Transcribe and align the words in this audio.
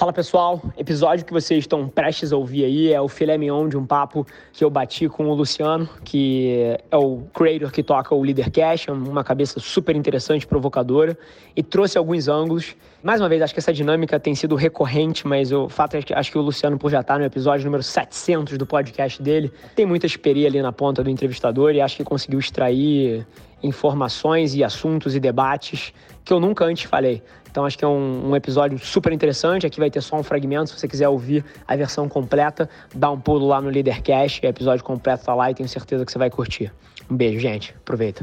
Fala 0.00 0.14
pessoal, 0.14 0.62
episódio 0.78 1.26
que 1.26 1.32
vocês 1.34 1.64
estão 1.64 1.86
prestes 1.86 2.32
a 2.32 2.36
ouvir 2.38 2.64
aí 2.64 2.90
é 2.90 2.98
o 2.98 3.06
filé 3.06 3.36
mignon 3.36 3.68
de 3.68 3.76
um 3.76 3.84
papo 3.84 4.26
que 4.50 4.64
eu 4.64 4.70
bati 4.70 5.10
com 5.10 5.28
o 5.28 5.34
Luciano, 5.34 5.86
que 6.02 6.74
é 6.90 6.96
o 6.96 7.24
creator 7.34 7.70
que 7.70 7.82
toca 7.82 8.14
o 8.14 8.22
Leader 8.22 8.50
Cash, 8.50 8.88
uma 8.88 9.22
cabeça 9.22 9.60
super 9.60 9.94
interessante, 9.94 10.46
provocadora, 10.46 11.18
e 11.54 11.62
trouxe 11.62 11.98
alguns 11.98 12.28
ângulos. 12.28 12.74
Mais 13.02 13.20
uma 13.20 13.28
vez, 13.28 13.42
acho 13.42 13.52
que 13.52 13.60
essa 13.60 13.74
dinâmica 13.74 14.18
tem 14.18 14.34
sido 14.34 14.54
recorrente, 14.54 15.26
mas 15.26 15.52
o 15.52 15.68
fato 15.68 15.98
é 15.98 16.02
que 16.02 16.14
acho 16.14 16.32
que 16.32 16.38
o 16.38 16.40
Luciano, 16.40 16.78
por 16.78 16.90
já 16.90 17.02
estar 17.02 17.18
no 17.18 17.24
episódio 17.26 17.66
número 17.66 17.82
700 17.82 18.56
do 18.56 18.64
podcast 18.64 19.22
dele, 19.22 19.52
tem 19.76 19.84
muita 19.84 20.06
experiência 20.06 20.48
ali 20.48 20.62
na 20.62 20.72
ponta 20.72 21.04
do 21.04 21.10
entrevistador 21.10 21.74
e 21.74 21.80
acho 21.82 21.98
que 21.98 22.04
conseguiu 22.04 22.38
extrair 22.38 23.26
informações 23.62 24.54
e 24.54 24.64
assuntos 24.64 25.14
e 25.14 25.20
debates 25.20 25.92
que 26.30 26.34
eu 26.34 26.38
nunca 26.38 26.64
antes 26.64 26.84
falei. 26.84 27.20
Então 27.50 27.64
acho 27.64 27.76
que 27.76 27.84
é 27.84 27.88
um, 27.88 28.30
um, 28.30 28.36
episódio 28.36 28.78
super 28.78 29.12
interessante. 29.12 29.66
Aqui 29.66 29.80
vai 29.80 29.90
ter 29.90 30.00
só 30.00 30.16
um 30.16 30.22
fragmento. 30.22 30.70
Se 30.70 30.78
você 30.78 30.86
quiser 30.86 31.08
ouvir 31.08 31.44
a 31.66 31.74
versão 31.74 32.08
completa, 32.08 32.70
dá 32.94 33.10
um 33.10 33.18
pulo 33.18 33.48
lá 33.48 33.60
no 33.60 33.68
Leadercast. 33.68 34.40
O 34.40 34.48
episódio 34.48 34.84
completo 34.84 35.24
tá 35.24 35.34
lá 35.34 35.50
e 35.50 35.54
tenho 35.54 35.68
certeza 35.68 36.06
que 36.06 36.12
você 36.12 36.18
vai 36.18 36.30
curtir. 36.30 36.72
Um 37.10 37.16
beijo, 37.16 37.40
gente. 37.40 37.74
Aproveita. 37.80 38.22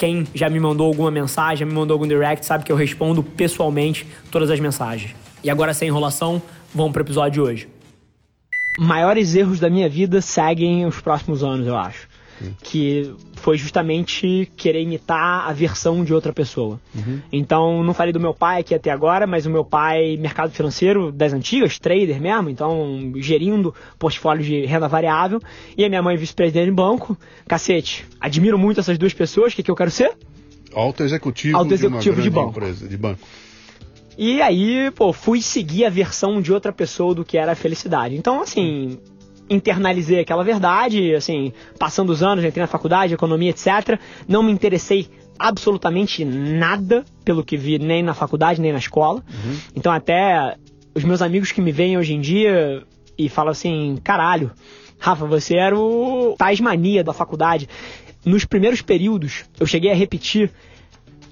Quem 0.00 0.26
já 0.34 0.48
me 0.48 0.58
mandou 0.58 0.86
alguma 0.86 1.10
mensagem, 1.10 1.58
já 1.58 1.66
me 1.66 1.74
mandou 1.74 1.94
algum 1.94 2.08
direct, 2.08 2.46
sabe 2.46 2.64
que 2.64 2.72
eu 2.72 2.76
respondo 2.76 3.22
pessoalmente 3.22 4.06
todas 4.30 4.50
as 4.50 4.58
mensagens. 4.58 5.14
E 5.44 5.50
agora, 5.50 5.74
sem 5.74 5.88
enrolação, 5.88 6.40
vamos 6.74 6.92
para 6.92 7.00
o 7.00 7.04
episódio 7.04 7.32
de 7.32 7.40
hoje. 7.42 7.68
Maiores 8.78 9.34
erros 9.34 9.60
da 9.60 9.68
minha 9.68 9.90
vida 9.90 10.22
seguem 10.22 10.86
os 10.86 10.98
próximos 11.02 11.44
anos, 11.44 11.66
eu 11.66 11.76
acho 11.76 12.08
que 12.62 13.14
foi 13.34 13.56
justamente 13.56 14.50
querer 14.56 14.82
imitar 14.82 15.48
a 15.48 15.52
versão 15.52 16.04
de 16.04 16.12
outra 16.12 16.32
pessoa. 16.32 16.80
Uhum. 16.94 17.20
Então, 17.32 17.82
não 17.82 17.94
falei 17.94 18.12
do 18.12 18.20
meu 18.20 18.34
pai 18.34 18.60
aqui 18.60 18.74
até 18.74 18.90
agora, 18.90 19.26
mas 19.26 19.46
o 19.46 19.50
meu 19.50 19.64
pai, 19.64 20.16
mercado 20.16 20.50
financeiro 20.50 21.10
das 21.10 21.32
antigas, 21.32 21.78
trader 21.78 22.20
mesmo, 22.20 22.50
então 22.50 23.12
gerindo 23.16 23.74
portfólio 23.98 24.44
de 24.44 24.64
renda 24.66 24.88
variável, 24.88 25.40
e 25.76 25.84
a 25.84 25.88
minha 25.88 26.02
mãe 26.02 26.16
vice-presidente 26.16 26.66
de 26.66 26.72
banco. 26.72 27.16
Cacete, 27.46 28.06
admiro 28.20 28.58
muito 28.58 28.80
essas 28.80 28.98
duas 28.98 29.14
pessoas, 29.14 29.52
o 29.52 29.56
que, 29.56 29.62
que 29.62 29.70
eu 29.70 29.76
quero 29.76 29.90
ser? 29.90 30.12
Alto 30.74 31.02
executivo, 31.02 31.56
Alto 31.56 31.74
executivo 31.74 32.16
de, 32.16 32.22
de 32.22 32.30
banco. 32.30 32.50
Empresa, 32.50 32.86
de 32.86 32.96
banco. 32.96 33.20
E 34.16 34.42
aí, 34.42 34.90
pô, 34.90 35.12
fui 35.12 35.40
seguir 35.40 35.84
a 35.84 35.90
versão 35.90 36.42
de 36.42 36.52
outra 36.52 36.72
pessoa 36.72 37.14
do 37.14 37.24
que 37.24 37.38
era 37.38 37.52
a 37.52 37.54
felicidade. 37.54 38.14
Então, 38.14 38.42
assim, 38.42 38.98
internalizei 39.50 40.20
aquela 40.20 40.44
verdade, 40.44 41.14
assim, 41.14 41.52
passando 41.78 42.10
os 42.10 42.22
anos, 42.22 42.44
entrei 42.44 42.62
na 42.62 42.68
faculdade, 42.68 43.12
economia, 43.12 43.50
etc. 43.50 43.98
Não 44.28 44.42
me 44.42 44.52
interessei 44.52 45.08
absolutamente 45.36 46.24
nada 46.24 47.04
pelo 47.24 47.44
que 47.44 47.56
vi 47.56 47.78
nem 47.78 48.02
na 48.02 48.14
faculdade, 48.14 48.60
nem 48.60 48.72
na 48.72 48.78
escola. 48.78 49.24
Uhum. 49.28 49.58
Então 49.74 49.92
até 49.92 50.56
os 50.94 51.02
meus 51.02 51.20
amigos 51.20 51.50
que 51.50 51.60
me 51.60 51.72
veem 51.72 51.98
hoje 51.98 52.14
em 52.14 52.20
dia 52.20 52.84
e 53.18 53.28
falam 53.28 53.50
assim, 53.50 53.98
caralho, 54.04 54.52
Rafa, 54.98 55.26
você 55.26 55.56
era 55.56 55.76
o 55.76 56.36
Tasmania 56.38 57.02
da 57.02 57.12
faculdade. 57.12 57.68
Nos 58.24 58.44
primeiros 58.44 58.82
períodos, 58.82 59.44
eu 59.58 59.66
cheguei 59.66 59.90
a 59.90 59.94
repetir 59.94 60.50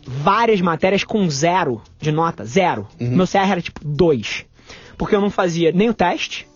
várias 0.04 0.60
matérias 0.60 1.04
com 1.04 1.28
zero 1.28 1.82
de 2.00 2.10
nota, 2.10 2.44
zero. 2.44 2.88
Uhum. 2.98 3.16
Meu 3.16 3.26
CR 3.26 3.50
era 3.50 3.60
tipo 3.60 3.80
dois. 3.84 4.46
Porque 4.96 5.14
eu 5.14 5.20
não 5.20 5.30
fazia 5.30 5.70
nem 5.70 5.90
o 5.90 5.94
teste, 5.94 6.48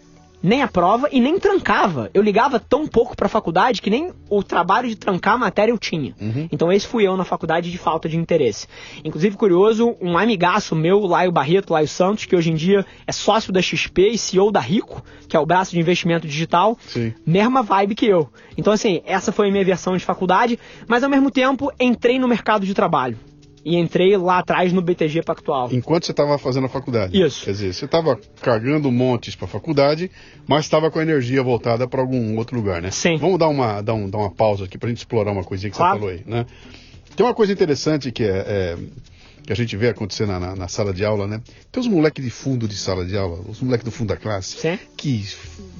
nem 0.42 0.62
a 0.62 0.68
prova 0.68 1.08
e 1.12 1.20
nem 1.20 1.38
trancava. 1.38 2.10
Eu 2.12 2.22
ligava 2.22 2.58
tão 2.58 2.86
pouco 2.86 3.16
para 3.16 3.26
a 3.26 3.28
faculdade 3.28 3.80
que 3.80 3.90
nem 3.90 4.12
o 4.28 4.42
trabalho 4.42 4.88
de 4.88 4.96
trancar 4.96 5.34
a 5.34 5.38
matéria 5.38 5.72
eu 5.72 5.78
tinha. 5.78 6.14
Uhum. 6.20 6.48
Então 6.50 6.72
esse 6.72 6.86
fui 6.86 7.06
eu 7.06 7.16
na 7.16 7.24
faculdade 7.24 7.70
de 7.70 7.78
falta 7.78 8.08
de 8.08 8.16
interesse. 8.16 8.66
Inclusive, 9.04 9.36
curioso, 9.36 9.96
um 10.00 10.18
amigaço 10.18 10.74
meu, 10.74 11.00
Laio 11.00 11.30
Barreto, 11.30 11.72
Laio 11.72 11.88
Santos, 11.88 12.24
que 12.24 12.34
hoje 12.34 12.50
em 12.50 12.54
dia 12.54 12.84
é 13.06 13.12
sócio 13.12 13.52
da 13.52 13.62
XP 13.62 14.08
e 14.08 14.18
CEO 14.18 14.50
da 14.50 14.60
Rico, 14.60 15.02
que 15.28 15.36
é 15.36 15.40
o 15.40 15.46
braço 15.46 15.72
de 15.72 15.80
investimento 15.80 16.26
digital, 16.26 16.76
Sim. 16.86 17.14
mesma 17.26 17.62
vibe 17.62 17.94
que 17.94 18.06
eu. 18.06 18.28
Então 18.56 18.72
assim, 18.72 19.00
essa 19.04 19.30
foi 19.30 19.48
a 19.48 19.52
minha 19.52 19.64
versão 19.64 19.96
de 19.96 20.04
faculdade, 20.04 20.58
mas 20.86 21.04
ao 21.04 21.10
mesmo 21.10 21.30
tempo 21.30 21.72
entrei 21.78 22.18
no 22.18 22.26
mercado 22.26 22.66
de 22.66 22.74
trabalho 22.74 23.18
e 23.64 23.76
entrei 23.76 24.16
lá 24.16 24.38
atrás 24.38 24.72
no 24.72 24.82
BTG 24.82 25.22
Pactual. 25.22 25.68
Enquanto 25.72 26.06
você 26.06 26.12
estava 26.12 26.36
fazendo 26.38 26.66
a 26.66 26.68
faculdade? 26.68 27.20
Isso. 27.20 27.44
Quer 27.44 27.52
dizer, 27.52 27.72
você 27.72 27.84
estava 27.84 28.18
carregando 28.40 28.90
montes 28.90 29.34
para 29.34 29.46
a 29.46 29.48
faculdade, 29.48 30.10
mas 30.46 30.64
estava 30.64 30.90
com 30.90 30.98
a 30.98 31.02
energia 31.02 31.42
voltada 31.42 31.86
para 31.86 32.00
algum 32.00 32.36
outro 32.36 32.56
lugar, 32.56 32.82
né? 32.82 32.90
Sim. 32.90 33.16
Vamos 33.16 33.38
dar 33.38 33.48
uma, 33.48 33.80
dar 33.80 33.94
um, 33.94 34.08
dar 34.08 34.18
uma 34.18 34.30
pausa 34.30 34.64
aqui 34.64 34.76
para 34.76 34.88
a 34.88 34.90
gente 34.90 34.98
explorar 34.98 35.32
uma 35.32 35.44
coisinha 35.44 35.70
que 35.70 35.76
claro. 35.76 36.00
você 36.00 36.00
falou 36.00 36.14
aí, 36.14 36.22
né? 36.26 36.46
Tem 37.14 37.24
uma 37.24 37.34
coisa 37.34 37.52
interessante 37.52 38.10
que 38.10 38.24
é, 38.24 38.28
é 38.28 38.78
que 39.44 39.52
a 39.52 39.56
gente 39.56 39.76
vê 39.76 39.88
acontecer 39.88 40.26
na, 40.26 40.38
na, 40.38 40.54
na, 40.54 40.68
sala 40.68 40.92
de 40.92 41.04
aula, 41.04 41.26
né? 41.26 41.40
Tem 41.70 41.80
os 41.80 41.88
moleques 41.88 42.24
de 42.24 42.30
fundo 42.30 42.68
de 42.68 42.76
sala 42.76 43.04
de 43.04 43.16
aula, 43.16 43.40
os 43.48 43.60
moleques 43.60 43.84
do 43.84 43.90
fundo 43.90 44.08
da 44.08 44.16
classe, 44.16 44.56
Sim. 44.56 44.78
que 44.96 45.24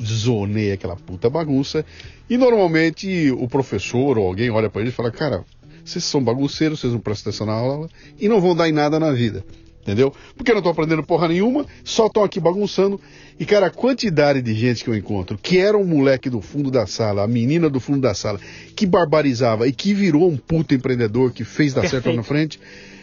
zoneia 0.03 0.75
aquela 0.75 0.97
puta 0.97 1.31
bagunça. 1.31 1.84
E 2.28 2.37
normalmente 2.37 3.31
o 3.31 3.47
professor 3.47 4.19
ou 4.19 4.26
alguém 4.26 4.50
olha 4.50 4.69
para 4.69 4.81
eles 4.81 4.93
e 4.93 4.97
fala, 4.97 5.10
cara, 5.10 5.44
vocês 5.84 6.04
são 6.04 6.22
bagunceiros, 6.22 6.81
vocês 6.81 6.93
não 6.93 7.00
prestam 7.00 7.31
atenção 7.31 7.47
na 7.47 7.54
aula 7.54 7.88
e 8.19 8.28
não 8.28 8.41
vão 8.41 8.54
dar 8.54 8.69
em 8.69 8.72
nada 8.72 8.98
na 8.98 9.12
vida. 9.12 9.44
Entendeu? 9.82 10.15
Porque 10.37 10.53
não 10.53 10.59
estão 10.59 10.70
aprendendo 10.70 11.03
porra 11.03 11.26
nenhuma, 11.26 11.66
só 11.82 12.06
estão 12.06 12.22
aqui 12.22 12.38
bagunçando. 12.38 13.00
E, 13.38 13.44
cara, 13.44 13.66
a 13.66 13.70
quantidade 13.70 14.41
de 14.41 14.54
gente 14.54 14.84
que 14.84 14.88
eu 14.88 14.94
encontro, 14.94 15.37
que 15.37 15.59
era 15.59 15.76
um 15.76 15.84
moleque 15.84 16.31
do 16.31 16.41
fundo 16.41 16.70
da 16.70 16.87
sala, 16.87 17.25
a 17.25 17.26
menina 17.26 17.69
do 17.69 17.81
fundo 17.81 18.00
da 18.00 18.15
sala, 18.15 18.38
que 18.76 18.87
barbarizava 18.87 19.66
e 19.66 19.72
que 19.72 19.93
virou 19.93 20.31
um 20.31 20.37
puto 20.37 20.72
empreendedor, 20.72 21.32
que 21.32 21.43
fez 21.43 21.75
dar 21.75 21.81
Perfeito. 21.81 22.04
certo 22.04 22.16
na 22.16 22.22
frente, 22.22 22.60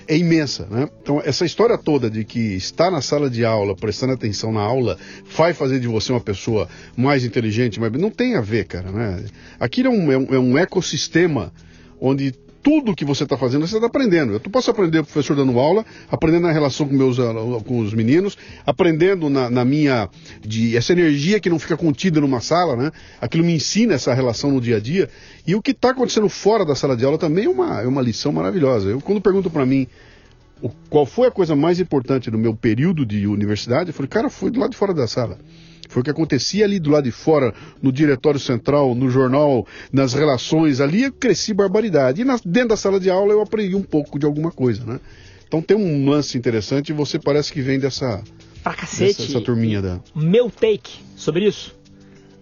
é 0.08 0.18
imensa, 0.18 0.68
né? 0.72 0.90
Então, 1.04 1.22
essa 1.24 1.46
história 1.46 1.78
toda 1.78 2.10
de 2.10 2.24
que 2.24 2.56
estar 2.56 2.90
na 2.90 3.02
sala 3.02 3.30
de 3.30 3.44
aula, 3.44 3.76
prestando 3.76 4.14
atenção 4.14 4.54
na 4.54 4.62
aula, 4.62 4.98
vai 5.36 5.54
fazer 5.54 5.82
de 5.82 5.88
você 5.88 6.14
uma 6.14 6.22
pessoa 6.22 6.70
mais 6.96 7.26
inteligente, 7.26 7.78
mas 7.78 7.92
não 7.92 8.10
tem 8.10 8.36
a 8.36 8.42
ver, 8.42 8.66
cara, 8.66 8.90
né? 8.90 9.26
Aquilo 9.60 9.90
é 9.90 9.92
um, 9.92 10.12
é 10.12 10.18
um, 10.18 10.34
é 10.36 10.40
um 10.40 10.58
ecossistema 10.58 11.54
onde 12.00 12.34
tudo 12.62 12.96
que 12.96 13.06
você 13.06 13.24
está 13.24 13.38
fazendo, 13.38 13.66
você 13.66 13.76
está 13.76 13.88
aprendendo. 13.88 14.34
Eu 14.34 14.40
posso 14.40 14.70
aprender 14.70 15.04
professor 15.04 15.36
dando 15.36 15.58
aula, 15.60 15.86
aprendendo 16.10 16.44
na 16.44 16.52
relação 16.52 16.88
com, 16.88 16.96
meus, 16.96 17.18
com 17.66 17.80
os 17.80 17.94
meninos, 17.94 18.38
aprendendo 18.66 19.30
na, 19.30 19.50
na, 19.50 19.66
minha. 19.66 20.10
De, 20.42 20.76
essa 20.76 20.94
energia 20.94 21.40
que 21.40 21.50
não 21.50 21.60
fica 21.60 21.78
contida 21.78 22.20
numa 22.20 22.42
sala, 22.42 22.76
né? 22.76 22.92
Aquilo 23.22 23.44
me 23.44 23.54
ensina 23.54 23.94
essa 23.94 24.14
relação 24.14 24.52
no 24.52 24.62
dia 24.62 24.78
a 24.78 24.80
dia. 24.80 25.10
E 25.46 25.56
o 25.56 25.62
que 25.62 25.72
está 25.72 25.92
acontecendo 25.92 26.30
fora 26.30 26.66
da 26.66 26.76
sala 26.76 26.96
de 26.96 27.06
aula 27.06 27.18
também 27.18 27.46
é 27.46 27.50
uma, 27.50 27.82
é 27.82 27.88
uma 27.88 28.02
lição 28.02 28.32
maravilhosa. 28.32 28.90
Eu, 28.90 29.02
quando 29.02 29.22
pergunto 29.22 29.50
para 29.50 29.66
mim 29.66 29.88
o, 30.62 30.70
qual 30.90 31.06
foi 31.06 31.28
a 31.28 31.32
coisa 31.32 31.56
mais 31.56 31.80
importante 31.80 32.30
no 32.30 32.38
meu 32.38 32.56
período 32.56 33.06
de 33.06 33.26
universidade, 33.28 33.90
eu 33.90 33.94
falei, 33.94 34.10
cara, 34.10 34.30
foi 34.30 34.52
do 34.52 34.60
lado 34.60 34.72
de 34.72 34.78
fora 34.78 34.94
da 34.94 35.08
sala. 35.08 35.40
Foi 35.90 36.02
o 36.02 36.04
que 36.04 36.12
acontecia 36.12 36.66
ali 36.66 36.80
do 36.80 36.92
lado 36.92 37.06
de 37.06 37.12
fora, 37.12 37.52
no 37.82 37.92
diretório 37.92 38.40
central, 38.40 38.94
no 38.94 39.10
jornal, 39.10 39.66
nas 39.92 40.14
relações 40.14 40.80
ali, 40.80 41.04
eu 41.04 41.12
cresci 41.12 41.52
barbaridade. 41.52 42.22
E 42.22 42.24
na, 42.24 42.40
dentro 42.46 42.70
da 42.70 42.78
sala 42.78 43.00
de 43.00 43.10
aula 43.10 43.34
eu 43.34 43.42
aprendi 43.42 43.76
um 43.76 43.82
pouco 43.82 44.20
de 44.20 44.26
alguma 44.26 44.52
coisa, 44.52 44.86
né? 44.86 45.00
Então 45.48 45.64
tem 45.64 45.76
um 45.76 46.08
lance 46.08 46.38
interessante 46.38 46.90
e 46.90 46.94
você 46.94 47.18
parece 47.18 47.52
que 47.52 47.60
vem 47.60 47.80
dessa. 47.80 48.24
Pra 48.64 48.76
cacete. 48.76 49.18
Dessa, 49.18 49.32
essa 49.32 49.42
turminha 49.42 49.82
da. 49.82 50.00
Meu 50.16 50.48
take 50.52 51.00
sobre 51.16 51.48
isso: 51.48 51.76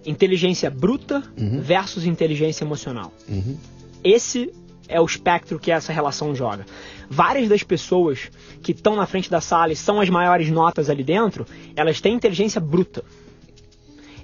inteligência 0.05 0.69
bruta 0.69 1.23
uhum. 1.39 1.61
versus 1.61 2.05
inteligência 2.05 2.65
emocional. 2.65 3.13
Uhum. 3.29 3.57
Esse 4.03 4.51
é 4.89 4.99
o 4.99 5.05
espectro 5.05 5.57
que 5.57 5.71
essa 5.71 5.93
relação 5.93 6.35
joga. 6.35 6.65
Várias 7.09 7.47
das 7.47 7.63
pessoas 7.63 8.29
que 8.61 8.73
estão 8.73 8.95
na 8.97 9.05
frente 9.05 9.29
da 9.29 9.39
sala 9.39 9.71
e 9.71 9.75
são 9.75 10.01
as 10.01 10.09
maiores 10.09 10.49
notas 10.49 10.89
ali 10.89 11.03
dentro, 11.03 11.45
elas 11.77 12.01
têm 12.01 12.13
inteligência 12.13 12.59
bruta. 12.59 13.05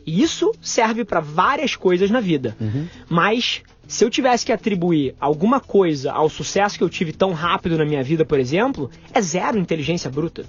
E 0.06 0.22
isso 0.22 0.52
serve 0.62 1.06
para 1.06 1.20
várias 1.20 1.76
coisas 1.76 2.10
na 2.10 2.20
vida. 2.20 2.56
Uhum. 2.60 2.88
Mas 3.10 3.62
se 3.88 4.04
eu 4.04 4.10
tivesse 4.10 4.46
que 4.46 4.52
atribuir 4.52 5.16
alguma 5.20 5.60
coisa 5.60 6.12
ao 6.12 6.30
sucesso 6.30 6.78
que 6.78 6.84
eu 6.84 6.90
tive 6.90 7.14
tão 7.14 7.32
rápido 7.32 7.78
na 7.78 7.86
minha 7.86 8.04
vida, 8.04 8.26
por 8.26 8.40
exemplo, 8.40 8.90
é 9.14 9.22
zero 9.22 9.58
inteligência 9.58 10.10
bruta. 10.10 10.46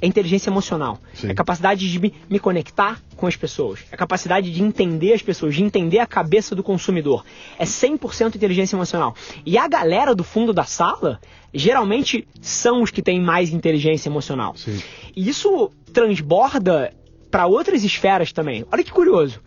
É 0.00 0.06
inteligência 0.06 0.50
emocional. 0.50 0.98
Sim. 1.14 1.30
É 1.30 1.34
capacidade 1.34 1.90
de 1.90 1.98
me, 1.98 2.38
conectar 2.38 3.00
com 3.16 3.26
as 3.26 3.34
pessoas. 3.34 3.80
É 3.90 3.96
capacidade 3.96 4.52
de 4.52 4.62
entender 4.62 5.14
as 5.14 5.22
pessoas, 5.22 5.54
de 5.54 5.62
entender 5.62 5.98
a 5.98 6.06
cabeça 6.06 6.54
do 6.54 6.62
consumidor. 6.62 7.24
É 7.58 7.64
100% 7.64 8.36
inteligência 8.36 8.76
emocional. 8.76 9.14
E 9.44 9.56
a 9.56 9.66
galera 9.66 10.14
do 10.14 10.22
fundo 10.22 10.52
da 10.52 10.64
sala, 10.64 11.18
geralmente, 11.52 12.28
são 12.42 12.82
os 12.82 12.90
que 12.90 13.00
têm 13.00 13.20
mais 13.20 13.50
inteligência 13.50 14.08
emocional. 14.08 14.54
Sim. 14.54 14.80
E 15.16 15.28
isso 15.28 15.70
transborda 15.92 16.92
para 17.36 17.46
outras 17.46 17.84
esferas 17.84 18.32
também. 18.32 18.64
Olha 18.72 18.82
que 18.82 18.90
curioso. 18.90 19.42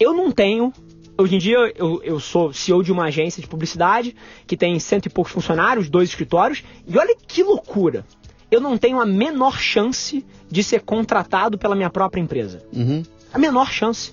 Eu 0.00 0.14
não 0.14 0.32
tenho 0.32 0.72
Hoje 1.16 1.36
em 1.36 1.38
dia 1.38 1.58
eu, 1.76 2.02
eu 2.02 2.18
sou 2.18 2.54
CEO 2.54 2.82
de 2.82 2.90
uma 2.90 3.04
agência 3.04 3.40
de 3.42 3.46
publicidade 3.46 4.16
que 4.46 4.56
tem 4.56 4.80
cento 4.80 5.06
e 5.06 5.10
poucos 5.10 5.30
funcionários, 5.30 5.90
dois 5.90 6.08
escritórios, 6.08 6.64
e 6.88 6.98
olha 6.98 7.14
que 7.14 7.42
loucura! 7.42 8.04
Eu 8.50 8.60
não 8.60 8.78
tenho 8.78 8.98
a 8.98 9.06
menor 9.06 9.58
chance 9.58 10.24
de 10.50 10.64
ser 10.64 10.80
contratado 10.80 11.58
pela 11.58 11.76
minha 11.76 11.90
própria 11.90 12.20
empresa. 12.20 12.64
Uhum. 12.72 13.02
A 13.32 13.38
menor 13.38 13.70
chance. 13.70 14.12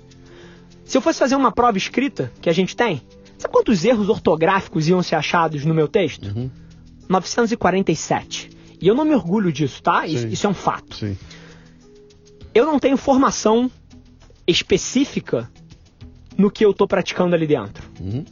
Se 0.84 0.98
eu 0.98 1.02
fosse 1.02 1.18
fazer 1.18 1.36
uma 1.36 1.54
prova 1.54 1.78
escrita 1.78 2.32
que 2.42 2.50
a 2.50 2.54
gente 2.54 2.76
tem, 2.76 3.02
sabe 3.38 3.54
quantos 3.54 3.84
erros 3.86 4.10
ortográficos 4.10 4.90
iam 4.90 5.02
ser 5.02 5.16
achados 5.16 5.64
no 5.64 5.74
meu 5.74 5.88
texto? 5.88 6.26
Uhum. 6.26 6.52
947. 7.08 8.50
E 8.80 8.88
eu 8.88 8.94
não 8.94 9.06
me 9.06 9.16
orgulho 9.16 9.52
disso, 9.54 9.82
tá? 9.82 10.06
Isso, 10.06 10.24
Sim. 10.24 10.34
isso 10.34 10.46
é 10.46 10.50
um 10.50 10.54
fato. 10.54 10.98
Sim. 10.98 11.18
Eu 12.54 12.66
não 12.66 12.80
tenho 12.80 12.98
formação 12.98 13.72
específica 14.48 15.50
no 16.38 16.52
que 16.52 16.66
eu 16.66 16.74
tô 16.74 16.88
praticando 16.88 17.36
ali 17.36 17.48
dentro. 17.48 17.90
Uhum. 18.00 18.26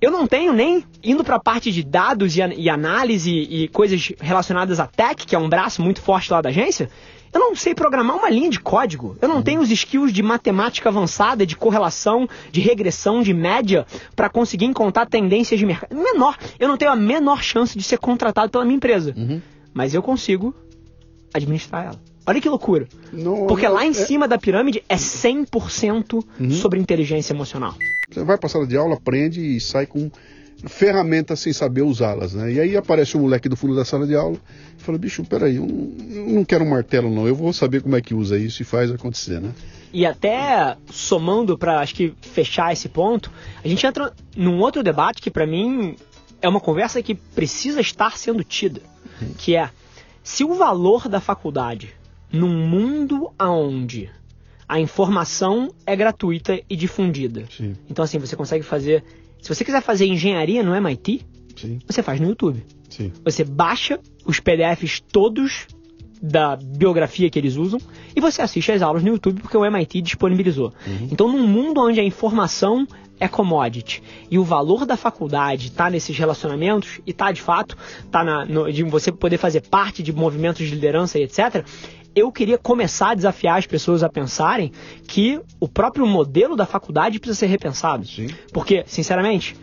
Eu 0.00 0.10
não 0.10 0.26
tenho 0.26 0.52
nem 0.52 0.84
indo 1.02 1.24
para 1.24 1.36
a 1.36 1.40
parte 1.40 1.72
de 1.72 1.82
dados 1.82 2.36
e, 2.36 2.40
e 2.40 2.68
análise 2.68 3.30
e 3.30 3.68
coisas 3.68 4.12
relacionadas 4.20 4.78
a 4.78 4.86
tech, 4.86 5.24
que 5.26 5.34
é 5.34 5.38
um 5.38 5.48
braço 5.48 5.80
muito 5.80 6.00
forte 6.00 6.30
lá 6.30 6.42
da 6.42 6.50
agência. 6.50 6.90
Eu 7.32 7.40
não 7.40 7.56
sei 7.56 7.74
programar 7.74 8.16
uma 8.16 8.30
linha 8.30 8.50
de 8.50 8.60
código. 8.60 9.16
Eu 9.20 9.28
não 9.28 9.42
tenho 9.42 9.60
os 9.60 9.70
skills 9.70 10.12
de 10.12 10.22
matemática 10.22 10.88
avançada, 10.88 11.44
de 11.44 11.56
correlação, 11.56 12.28
de 12.52 12.60
regressão, 12.60 13.22
de 13.22 13.34
média, 13.34 13.86
para 14.14 14.28
conseguir 14.28 14.66
encontrar 14.66 15.06
tendências 15.06 15.58
de 15.58 15.66
mercado. 15.66 15.96
Menor. 15.96 16.36
Eu 16.60 16.68
não 16.68 16.76
tenho 16.76 16.92
a 16.92 16.96
menor 16.96 17.42
chance 17.42 17.76
de 17.76 17.82
ser 17.82 17.98
contratado 17.98 18.52
pela 18.52 18.64
minha 18.64 18.76
empresa. 18.76 19.12
Uhum. 19.16 19.42
Mas 19.72 19.94
eu 19.94 20.02
consigo 20.02 20.54
administrar 21.32 21.86
ela. 21.86 22.13
Olha 22.26 22.40
que 22.40 22.48
loucura. 22.48 22.88
Não- 23.12 23.46
Porque 23.46 23.66
lá 23.68 23.84
em 23.84 23.90
é- 23.90 23.92
cima 23.92 24.26
da 24.26 24.38
pirâmide 24.38 24.82
é 24.88 24.96
100% 24.96 26.24
sobre 26.60 26.80
inteligência 26.80 27.32
emocional. 27.32 27.74
Você 28.10 28.24
vai 28.24 28.38
pra 28.38 28.48
sala 28.48 28.66
de 28.66 28.76
aula, 28.76 28.94
aprende 28.94 29.40
e 29.40 29.60
sai 29.60 29.86
com 29.86 30.10
ferramentas 30.66 31.40
sem 31.40 31.52
saber 31.52 31.82
usá-las, 31.82 32.32
né? 32.32 32.52
E 32.52 32.60
aí 32.60 32.76
aparece 32.76 33.16
um 33.16 33.20
moleque 33.22 33.48
do 33.48 33.56
fundo 33.56 33.74
da 33.76 33.84
sala 33.84 34.06
de 34.06 34.14
aula 34.14 34.38
e 34.78 34.82
fala, 34.82 34.96
bicho, 34.96 35.22
peraí, 35.24 35.56
eu 35.56 35.66
não, 35.66 35.92
eu 36.16 36.26
não 36.28 36.44
quero 36.44 36.64
um 36.64 36.70
martelo 36.70 37.10
não, 37.14 37.26
eu 37.26 37.34
vou 37.34 37.52
saber 37.52 37.82
como 37.82 37.96
é 37.96 38.00
que 38.00 38.14
usa 38.14 38.38
isso 38.38 38.62
e 38.62 38.64
faz 38.64 38.90
acontecer, 38.90 39.40
né? 39.40 39.50
E 39.92 40.06
até 40.06 40.76
somando 40.90 41.56
para 41.58 41.80
acho 41.80 41.94
que 41.94 42.14
fechar 42.22 42.72
esse 42.72 42.88
ponto, 42.88 43.30
a 43.62 43.68
gente 43.68 43.86
entra 43.86 44.12
num 44.36 44.58
outro 44.60 44.82
debate 44.82 45.20
que 45.20 45.30
para 45.30 45.46
mim 45.46 45.96
é 46.40 46.48
uma 46.48 46.60
conversa 46.60 47.02
que 47.02 47.14
precisa 47.14 47.80
estar 47.80 48.16
sendo 48.16 48.42
tida, 48.42 48.80
que 49.38 49.54
é 49.54 49.68
se 50.22 50.42
o 50.44 50.54
valor 50.54 51.08
da 51.08 51.20
faculdade 51.20 51.94
num 52.34 52.68
mundo 52.68 53.30
aonde 53.38 54.10
a 54.68 54.80
informação 54.80 55.72
é 55.86 55.94
gratuita 55.94 56.60
e 56.68 56.76
difundida. 56.76 57.44
Sim, 57.50 57.74
Então 57.88 58.04
assim, 58.04 58.18
você 58.18 58.34
consegue 58.36 58.64
fazer, 58.64 59.04
se 59.40 59.48
você 59.48 59.64
quiser 59.64 59.82
fazer 59.82 60.06
engenharia 60.06 60.62
no 60.62 60.74
MIT, 60.74 61.20
sim, 61.56 61.78
você 61.86 62.02
faz 62.02 62.18
no 62.20 62.28
YouTube. 62.28 62.64
sim. 62.88 63.12
Você 63.24 63.44
baixa 63.44 64.00
os 64.24 64.40
PDFs 64.40 65.00
todos 65.12 65.66
da 66.22 66.56
biografia 66.56 67.28
que 67.28 67.38
eles 67.38 67.56
usam 67.56 67.78
e 68.16 68.20
você 68.20 68.40
assiste 68.40 68.72
as 68.72 68.80
aulas 68.80 69.02
no 69.02 69.10
YouTube 69.10 69.42
porque 69.42 69.56
o 69.56 69.64
MIT 69.64 70.00
disponibilizou. 70.00 70.72
Então, 71.10 71.28
num 71.30 71.46
mundo 71.46 71.80
onde 71.82 72.00
a 72.00 72.04
informação 72.04 72.86
é 73.20 73.28
commodity 73.28 74.02
e 74.30 74.38
o 74.38 74.44
valor 74.44 74.86
da 74.86 74.96
faculdade 74.96 75.66
está 75.68 75.90
nesses 75.90 76.16
relacionamentos 76.16 77.00
e 77.06 77.10
está 77.10 77.30
de 77.30 77.42
fato, 77.42 77.76
tá 78.10 78.24
na, 78.24 78.44
no- 78.46 78.72
de 78.72 78.82
você 78.84 79.12
poder 79.12 79.36
fazer 79.36 79.60
parte 79.60 80.02
de 80.02 80.12
movimentos 80.12 80.66
de 80.66 80.74
liderança 80.74 81.18
e 81.18 81.22
etc. 81.24 81.62
Eu 82.14 82.30
queria 82.30 82.56
começar 82.56 83.10
a 83.10 83.14
desafiar 83.14 83.58
as 83.58 83.66
pessoas 83.66 84.02
a 84.02 84.08
pensarem 84.08 84.70
que 85.06 85.40
o 85.58 85.68
próprio 85.68 86.06
modelo 86.06 86.54
da 86.54 86.64
faculdade 86.64 87.18
precisa 87.18 87.40
ser 87.40 87.46
repensado. 87.46 88.06
Sim. 88.06 88.28
Porque, 88.52 88.84
sinceramente, 88.86 89.56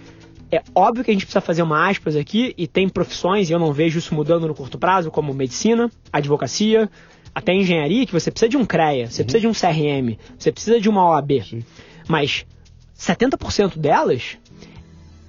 é 0.51 0.61
óbvio 0.75 1.03
que 1.03 1.11
a 1.11 1.13
gente 1.13 1.25
precisa 1.25 1.39
fazer 1.39 1.61
uma 1.61 1.89
aspas 1.89 2.15
aqui 2.15 2.53
e 2.57 2.67
tem 2.67 2.89
profissões, 2.89 3.49
e 3.49 3.53
eu 3.53 3.59
não 3.59 3.71
vejo 3.71 3.99
isso 3.99 4.13
mudando 4.13 4.47
no 4.47 4.53
curto 4.53 4.77
prazo, 4.77 5.09
como 5.09 5.33
medicina, 5.33 5.89
advocacia, 6.11 6.89
até 7.33 7.53
engenharia, 7.53 8.05
que 8.05 8.11
você 8.11 8.29
precisa 8.29 8.49
de 8.49 8.57
um 8.57 8.65
CREA, 8.65 9.09
você 9.09 9.23
precisa 9.23 9.39
de 9.39 9.47
um 9.47 9.53
CRM, 9.53 10.17
você 10.37 10.51
precisa 10.51 10.81
de 10.81 10.89
uma 10.89 11.09
OAB. 11.09 11.41
Sim. 11.41 11.63
Mas 12.07 12.45
70% 12.97 13.77
delas, 13.77 14.37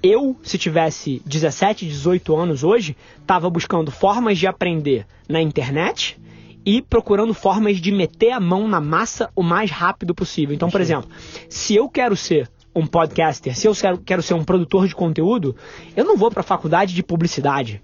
eu, 0.03 0.35
se 0.43 0.57
tivesse 0.57 1.21
17, 1.25 1.87
18 1.87 2.35
anos 2.35 2.61
hoje, 2.61 2.97
estava 3.21 3.49
buscando 3.49 3.89
formas 3.89 4.37
de 4.37 4.45
aprender 4.45 5.07
na 5.29 5.41
internet 5.41 6.17
e 6.65 6.81
procurando 6.81 7.33
formas 7.33 7.77
de 7.77 7.91
meter 7.91 8.31
a 8.31 8.39
mão 8.39 8.67
na 8.67 8.79
massa 8.79 9.29
o 9.35 9.43
mais 9.43 9.69
rápido 9.71 10.13
possível. 10.15 10.55
Então, 10.55 10.69
por 10.69 10.79
exemplo, 10.81 11.09
se 11.49 11.75
eu 11.75 11.89
quero 11.89 12.15
ser 12.15 12.49
um 12.75 12.87
podcaster, 12.87 13.55
se 13.55 13.67
eu 13.67 13.75
quero- 13.75 13.97
quero 13.99 14.21
ser 14.21 14.33
um 14.33 14.43
produtor 14.43 14.87
de 14.87 14.95
conteúdo, 14.95 15.55
eu 15.95 16.03
não 16.05 16.17
vou 16.17 16.31
para 16.31 16.39
a 16.39 16.43
faculdade 16.43 16.93
de 16.93 17.03
publicidade. 17.03 17.81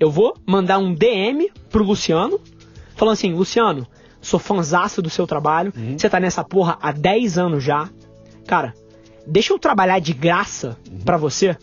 Eu 0.00 0.10
vou 0.10 0.36
mandar 0.46 0.78
um 0.78 0.92
DM 0.94 1.50
pro 1.70 1.84
Luciano, 1.84 2.40
falando 2.96 3.12
assim, 3.14 3.32
Luciano, 3.32 3.86
sou 4.20 4.40
fanzaço 4.40 5.00
do 5.00 5.08
seu 5.10 5.26
trabalho, 5.26 5.72
você 5.96 6.08
tá 6.08 6.18
nessa 6.18 6.42
porra 6.42 6.76
há 6.80 6.90
10 6.90 7.38
anos 7.38 7.62
já. 7.62 7.88
Cara, 8.46 8.74
deixa 9.26 9.52
eu 9.52 9.58
trabalhar 9.58 10.00
de 10.00 10.12
graça 10.12 10.76
pra 11.04 11.16
você. 11.16 11.56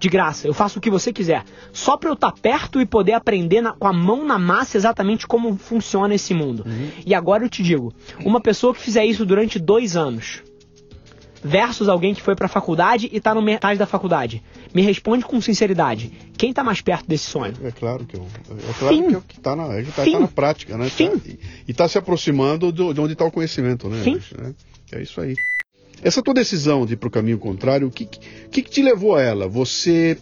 De 0.00 0.08
graça, 0.08 0.48
eu 0.48 0.54
faço 0.54 0.78
o 0.78 0.82
que 0.82 0.90
você 0.90 1.12
quiser. 1.12 1.44
Só 1.74 1.94
pra 1.96 2.08
eu 2.08 2.14
estar 2.14 2.32
perto 2.32 2.80
e 2.80 2.86
poder 2.86 3.12
aprender 3.12 3.60
na- 3.60 3.74
com 3.74 3.86
a 3.86 3.92
mão 3.92 4.24
na 4.26 4.38
massa 4.38 4.78
exatamente 4.78 5.26
como 5.26 5.56
funciona 5.58 6.14
esse 6.14 6.32
mundo. 6.32 6.64
E 7.04 7.14
agora 7.14 7.44
eu 7.44 7.50
te 7.50 7.62
digo: 7.62 7.92
uma 8.24 8.40
pessoa 8.40 8.72
que 8.74 8.80
fizer 8.80 9.04
isso 9.04 9.26
durante 9.26 9.58
dois 9.58 9.96
anos, 9.98 10.42
versus 11.44 11.86
alguém 11.88 12.14
que 12.14 12.22
foi 12.22 12.34
pra 12.34 12.48
faculdade 12.48 13.08
e 13.12 13.20
tá 13.20 13.34
no 13.34 13.42
metade 13.42 13.78
da 13.78 13.86
faculdade. 13.86 14.42
Me 14.74 14.80
responde 14.80 15.22
com 15.24 15.38
sinceridade: 15.38 16.10
quem 16.36 16.50
tá 16.52 16.64
mais 16.64 16.80
perto 16.80 17.06
desse 17.06 17.24
sonho? 17.30 17.52
É 17.62 17.70
claro 17.70 18.06
que, 18.06 18.16
eu, 18.16 18.26
é 18.68 18.72
claro 18.78 18.96
Fim. 18.96 19.06
que, 19.08 19.16
o 19.16 19.20
que 19.22 19.38
tá 19.40 19.54
na, 19.54 19.74
é 19.74 19.82
que 19.82 19.92
tá, 19.92 20.04
tá 20.04 20.18
na 20.18 20.28
prática, 20.28 20.78
né? 20.78 20.88
Fim. 20.88 21.10
Tá- 21.10 21.20
e, 21.28 21.38
e 21.68 21.74
tá 21.74 21.86
se 21.86 21.98
aproximando 21.98 22.72
do- 22.72 22.94
de 22.94 23.00
onde 23.02 23.12
está 23.12 23.26
o 23.26 23.30
conhecimento, 23.30 23.86
né? 23.88 24.02
Fim. 24.02 24.18
né? 24.38 24.54
É 24.92 25.02
isso 25.02 25.20
aí. 25.20 25.34
Essa 26.02 26.22
tua 26.22 26.34
decisão 26.34 26.86
de 26.86 26.94
ir 26.94 26.96
pro 26.96 27.10
caminho 27.10 27.38
contrário, 27.38 27.88
o 27.88 27.90
que, 27.90 28.06
que, 28.06 28.62
que 28.62 28.70
te 28.70 28.82
levou 28.82 29.14
a 29.14 29.22
ela? 29.22 29.48
Você 29.48 30.16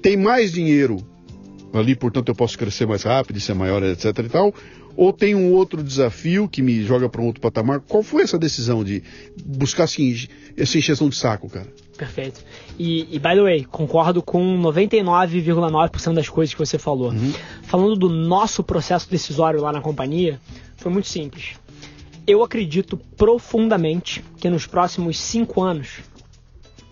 tem 0.00 0.16
mais 0.16 0.52
dinheiro 0.52 0.98
ali, 1.72 1.96
portanto 1.96 2.28
eu 2.28 2.34
posso 2.34 2.58
crescer 2.58 2.86
mais 2.86 3.02
rápido, 3.02 3.40
ser 3.40 3.54
maior, 3.54 3.82
etc 3.82 4.06
e 4.18 4.28
tal? 4.28 4.54
Ou 4.94 5.12
tem 5.12 5.34
um 5.34 5.52
outro 5.52 5.82
desafio 5.82 6.48
que 6.48 6.60
me 6.60 6.82
joga 6.82 7.08
para 7.08 7.22
um 7.22 7.26
outro 7.26 7.40
patamar? 7.40 7.80
Qual 7.80 8.02
foi 8.02 8.22
essa 8.22 8.38
decisão 8.38 8.84
de 8.84 9.02
buscar 9.44 9.84
assim, 9.84 10.28
essa 10.56 10.76
encheção 10.76 11.08
de 11.08 11.16
saco, 11.16 11.48
cara? 11.48 11.66
Perfeito. 11.96 12.44
E, 12.78 13.08
e, 13.14 13.18
by 13.18 13.34
the 13.34 13.42
way, 13.42 13.64
concordo 13.64 14.22
com 14.22 14.60
99,9% 14.60 16.14
das 16.14 16.28
coisas 16.28 16.54
que 16.54 16.60
você 16.60 16.78
falou. 16.78 17.12
Falando 17.62 17.96
do 17.96 18.08
nosso 18.08 18.62
processo 18.62 19.10
decisório 19.10 19.60
lá 19.60 19.72
na 19.72 19.80
companhia, 19.80 20.38
foi 20.76 20.92
muito 20.92 21.08
simples. 21.08 21.54
Eu 22.26 22.42
acredito 22.42 22.96
profundamente 22.96 24.22
que 24.38 24.48
nos 24.48 24.66
próximos 24.66 25.18
cinco 25.18 25.60
anos, 25.60 26.00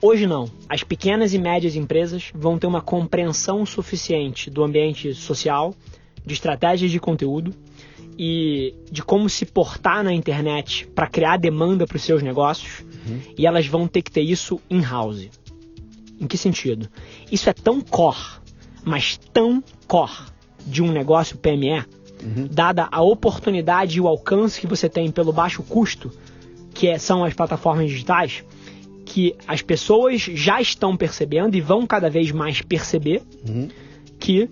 hoje 0.02 0.26
não, 0.26 0.50
as 0.68 0.82
pequenas 0.82 1.32
e 1.32 1.38
médias 1.38 1.76
empresas 1.76 2.32
vão 2.34 2.58
ter 2.58 2.66
uma 2.66 2.80
compreensão 2.80 3.64
suficiente 3.64 4.50
do 4.50 4.64
ambiente 4.64 5.14
social, 5.14 5.72
de 6.26 6.34
estratégias 6.34 6.90
de 6.90 6.98
conteúdo 6.98 7.54
e 8.18 8.74
de 8.90 9.02
como 9.02 9.28
se 9.28 9.46
portar 9.46 10.02
na 10.02 10.12
internet 10.12 10.86
para 10.88 11.06
criar 11.06 11.36
demanda 11.36 11.86
para 11.86 11.96
os 11.96 12.02
seus 12.02 12.22
negócios 12.22 12.84
e 13.38 13.46
elas 13.46 13.66
vão 13.66 13.86
ter 13.86 14.02
que 14.02 14.10
ter 14.10 14.22
isso 14.22 14.60
in-house. 14.68 15.30
Em 16.20 16.26
que 16.26 16.36
sentido? 16.36 16.88
Isso 17.30 17.48
é 17.48 17.52
tão 17.52 17.80
core, 17.80 18.40
mas 18.84 19.16
tão 19.32 19.62
core 19.86 20.26
de 20.66 20.82
um 20.82 20.92
negócio 20.92 21.38
PME, 21.38 21.84
dada 22.50 22.88
a 22.90 23.02
oportunidade 23.02 23.98
e 23.98 24.00
o 24.00 24.06
alcance 24.08 24.60
que 24.60 24.66
você 24.66 24.88
tem 24.88 25.10
pelo 25.10 25.32
baixo 25.32 25.62
custo, 25.62 26.10
que 26.74 26.86
é- 26.88 26.98
são 26.98 27.24
as 27.24 27.34
plataformas 27.34 27.90
digitais, 27.90 28.44
que 29.04 29.34
as 29.46 29.60
pessoas 29.62 30.20
já 30.20 30.60
estão 30.60 30.96
percebendo 30.96 31.56
e 31.56 31.60
vão 31.60 31.86
cada 31.86 32.08
vez 32.08 32.30
mais 32.30 32.62
perceber 32.62 33.22
que 34.18 34.48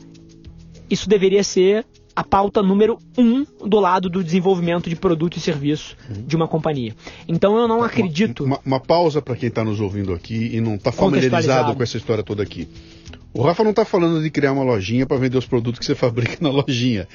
isso 0.91 1.09
deveria 1.09 1.45
ser 1.45 1.85
a 2.17 2.25
pauta 2.25 2.61
número 2.61 2.99
um 3.17 3.45
do 3.65 3.79
lado 3.79 4.09
do 4.11 4.25
desenvolvimento 4.25 4.91
de 4.91 4.97
produto 4.97 5.37
e 5.37 5.41
serviço 5.41 5.97
de 6.27 6.35
uma 6.35 6.49
companhia. 6.49 6.93
Então 7.29 7.57
eu 7.57 7.69
não 7.69 7.81
acredito. 7.85 8.43
Uma, 8.43 8.59
uma 8.67 8.81
pausa 8.81 9.23
para 9.23 9.37
quem 9.37 9.49
está 9.49 9.63
nos 9.63 9.81
ouvindo 9.81 10.13
aqui 10.13 10.57
e 10.57 10.61
não 10.61 10.75
está 10.75 10.91
familiarizado 10.91 11.77
com 11.77 11.83
essa 11.85 11.97
história 11.97 12.25
toda 12.25 12.43
aqui. 12.43 12.67
O 13.39 13.43
Rafa 13.43 13.63
não 13.63 13.71
está 13.71 13.85
falando 13.85 14.21
de 14.21 14.31
criar 14.31 14.51
uma 14.53 14.65
lojinha 14.65 15.07
para 15.07 15.17
vender 15.17 15.39
os 15.39 15.47
produtos 15.47 15.79
que 15.79 15.87
você 15.87 15.95
fabrica 15.95 16.39
na 16.41 16.51
lojinha. 16.51 17.07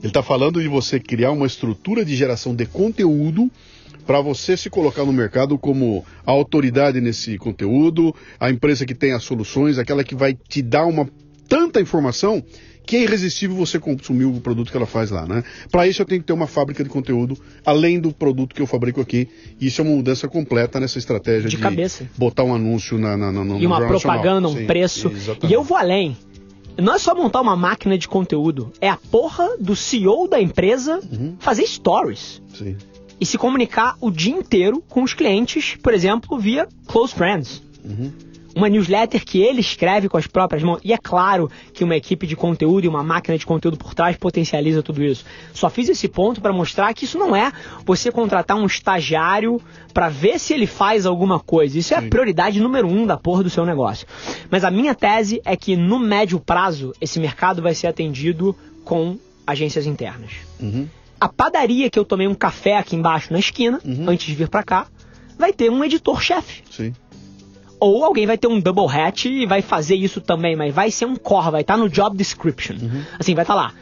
Ele 0.00 0.08
está 0.08 0.20
falando 0.20 0.60
de 0.60 0.66
você 0.66 0.98
criar 0.98 1.30
uma 1.30 1.46
estrutura 1.46 2.04
de 2.04 2.16
geração 2.16 2.56
de 2.56 2.66
conteúdo 2.66 3.48
para 4.04 4.20
você 4.20 4.56
se 4.56 4.68
colocar 4.68 5.04
no 5.04 5.12
mercado 5.12 5.56
como 5.56 6.04
a 6.26 6.32
autoridade 6.32 7.00
nesse 7.00 7.38
conteúdo, 7.38 8.12
a 8.40 8.50
empresa 8.50 8.84
que 8.84 8.96
tem 8.96 9.12
as 9.12 9.22
soluções, 9.22 9.78
aquela 9.78 10.02
que 10.02 10.16
vai 10.16 10.34
te 10.34 10.60
dar 10.60 10.86
uma 10.86 11.08
tanta 11.48 11.80
informação 11.80 12.42
que 12.86 12.96
é 12.96 13.02
irresistível 13.02 13.56
você 13.56 13.78
consumir 13.78 14.24
o 14.24 14.40
produto 14.40 14.70
que 14.70 14.76
ela 14.76 14.86
faz 14.86 15.10
lá, 15.10 15.26
né? 15.26 15.44
Para 15.70 15.86
isso 15.86 16.02
eu 16.02 16.06
tenho 16.06 16.20
que 16.20 16.26
ter 16.26 16.32
uma 16.32 16.46
fábrica 16.46 16.82
de 16.82 16.90
conteúdo 16.90 17.36
além 17.64 18.00
do 18.00 18.12
produto 18.12 18.54
que 18.54 18.60
eu 18.60 18.66
fabrico 18.66 19.00
aqui. 19.00 19.28
E 19.60 19.66
isso 19.66 19.80
é 19.80 19.84
uma 19.84 19.94
mudança 19.94 20.28
completa 20.28 20.80
nessa 20.80 20.98
estratégia 20.98 21.48
de, 21.48 21.56
de 21.56 21.62
cabeça. 21.62 22.08
botar 22.16 22.44
um 22.44 22.54
anúncio 22.54 22.98
na, 22.98 23.16
na, 23.16 23.30
na, 23.30 23.44
no 23.44 23.60
E 23.60 23.66
uma 23.66 23.86
propaganda, 23.86 24.48
um 24.48 24.56
Sim, 24.56 24.66
preço. 24.66 25.08
Exatamente. 25.08 25.46
E 25.50 25.52
eu 25.52 25.62
vou 25.62 25.76
além. 25.76 26.16
Não 26.76 26.94
é 26.94 26.98
só 26.98 27.14
montar 27.14 27.40
uma 27.40 27.56
máquina 27.56 27.98
de 27.98 28.08
conteúdo, 28.08 28.72
é 28.80 28.88
a 28.88 28.96
porra 28.96 29.56
do 29.58 29.76
CEO 29.76 30.26
da 30.28 30.40
empresa 30.40 31.00
uhum. 31.12 31.36
fazer 31.38 31.66
stories. 31.66 32.40
Sim. 32.54 32.76
E 33.20 33.26
se 33.26 33.36
comunicar 33.36 33.96
o 34.00 34.10
dia 34.10 34.32
inteiro 34.32 34.82
com 34.88 35.02
os 35.02 35.12
clientes, 35.12 35.76
por 35.82 35.92
exemplo, 35.92 36.38
via 36.38 36.66
close 36.86 37.14
friends. 37.14 37.62
Uhum 37.84 38.29
uma 38.54 38.68
newsletter 38.68 39.24
que 39.24 39.40
ele 39.40 39.60
escreve 39.60 40.08
com 40.08 40.16
as 40.16 40.26
próprias 40.26 40.62
mãos. 40.62 40.80
E 40.84 40.92
é 40.92 40.98
claro 40.98 41.50
que 41.72 41.84
uma 41.84 41.96
equipe 41.96 42.26
de 42.26 42.36
conteúdo 42.36 42.84
e 42.84 42.88
uma 42.88 43.02
máquina 43.02 43.38
de 43.38 43.46
conteúdo 43.46 43.76
por 43.76 43.94
trás 43.94 44.16
potencializa 44.16 44.82
tudo 44.82 45.02
isso. 45.02 45.24
Só 45.52 45.70
fiz 45.70 45.88
esse 45.88 46.08
ponto 46.08 46.40
para 46.40 46.52
mostrar 46.52 46.92
que 46.94 47.04
isso 47.04 47.18
não 47.18 47.34
é 47.34 47.52
você 47.84 48.10
contratar 48.10 48.56
um 48.56 48.66
estagiário 48.66 49.60
para 49.92 50.08
ver 50.08 50.38
se 50.38 50.52
ele 50.54 50.66
faz 50.66 51.06
alguma 51.06 51.38
coisa. 51.38 51.78
Isso 51.78 51.94
é 51.94 51.98
a 51.98 52.02
prioridade 52.02 52.60
número 52.60 52.88
um 52.88 53.06
da 53.06 53.16
porra 53.16 53.42
do 53.42 53.50
seu 53.50 53.64
negócio. 53.64 54.06
Mas 54.50 54.64
a 54.64 54.70
minha 54.70 54.94
tese 54.94 55.40
é 55.44 55.56
que 55.56 55.76
no 55.76 55.98
médio 55.98 56.40
prazo 56.40 56.92
esse 57.00 57.18
mercado 57.20 57.62
vai 57.62 57.74
ser 57.74 57.86
atendido 57.86 58.56
com 58.84 59.18
agências 59.46 59.86
internas. 59.86 60.32
Uhum. 60.60 60.88
A 61.20 61.28
padaria 61.28 61.90
que 61.90 61.98
eu 61.98 62.04
tomei 62.04 62.26
um 62.26 62.34
café 62.34 62.78
aqui 62.78 62.96
embaixo 62.96 63.32
na 63.32 63.38
esquina, 63.38 63.78
uhum. 63.84 64.08
antes 64.08 64.26
de 64.26 64.34
vir 64.34 64.48
para 64.48 64.62
cá, 64.62 64.86
vai 65.38 65.52
ter 65.52 65.70
um 65.70 65.84
editor-chefe. 65.84 66.62
Sim. 66.70 66.94
Ou 67.80 68.04
alguém 68.04 68.26
vai 68.26 68.36
ter 68.36 68.46
um 68.46 68.60
double 68.60 68.86
hat 68.86 69.26
e 69.28 69.46
vai 69.46 69.62
fazer 69.62 69.96
isso 69.96 70.20
também, 70.20 70.54
mas 70.54 70.74
vai 70.74 70.90
ser 70.90 71.06
um 71.06 71.16
core, 71.16 71.50
vai 71.50 71.60
estar 71.62 71.74
tá 71.74 71.80
no 71.80 71.88
job 71.88 72.16
description. 72.16 72.76
Uhum. 72.80 73.02
Assim, 73.18 73.34
vai 73.34 73.42
estar 73.42 73.54
tá 73.54 73.60
lá. 73.60 73.72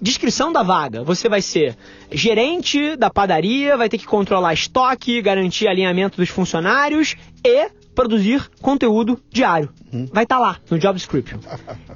Descrição 0.00 0.52
da 0.52 0.62
vaga: 0.62 1.02
você 1.02 1.28
vai 1.28 1.40
ser 1.40 1.76
gerente 2.12 2.96
da 2.96 3.08
padaria, 3.08 3.76
vai 3.76 3.88
ter 3.88 3.98
que 3.98 4.06
controlar 4.06 4.52
estoque, 4.52 5.22
garantir 5.22 5.66
alinhamento 5.66 6.18
dos 6.18 6.28
funcionários 6.28 7.16
e 7.42 7.70
produzir 7.94 8.46
conteúdo 8.60 9.18
diário. 9.30 9.70
Uhum. 9.90 10.06
Vai 10.12 10.24
estar 10.24 10.36
tá 10.36 10.40
lá 10.40 10.56
no 10.70 10.78
job 10.78 10.96
description. 10.98 11.38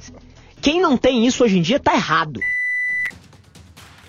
Quem 0.62 0.80
não 0.80 0.96
tem 0.96 1.26
isso 1.26 1.44
hoje 1.44 1.58
em 1.58 1.62
dia 1.62 1.76
está 1.76 1.94
errado. 1.94 2.40